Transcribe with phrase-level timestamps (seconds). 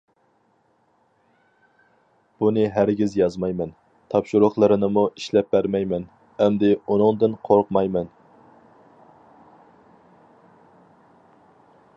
[2.43, 3.75] بۇنى ھەرگىز يازمايمەن،
[4.15, 6.09] تاپشۇرۇقلىرىنىمۇ ئىشلەپ بەرمەيمەن،
[6.45, 8.13] ئەمدى ئۇنىڭدىن قورقمايمەن.